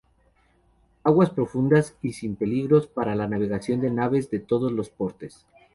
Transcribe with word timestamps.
Aguas 1.03 1.29
profundas 1.29 1.95
y 2.01 2.13
sin 2.13 2.35
peligros 2.35 2.87
para 2.87 3.13
la 3.13 3.27
navegación 3.27 3.81
de 3.81 3.91
naves 3.91 4.31
de 4.31 4.39
todos 4.39 4.71
los 4.71 4.89
portes. 4.89 5.45